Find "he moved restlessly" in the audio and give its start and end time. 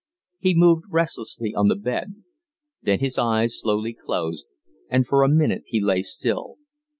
0.39-1.53